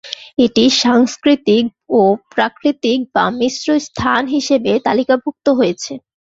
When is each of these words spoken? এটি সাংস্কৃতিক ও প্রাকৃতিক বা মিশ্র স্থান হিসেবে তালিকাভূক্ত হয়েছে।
এটি 0.37 0.63
সাংস্কৃতিক 0.81 1.65
ও 1.91 2.01
প্রাকৃতিক 2.31 2.99
বা 3.13 3.25
মিশ্র 3.39 3.67
স্থান 3.87 4.21
হিসেবে 4.35 4.71
তালিকাভূক্ত 4.87 5.45
হয়েছে। 5.59 5.93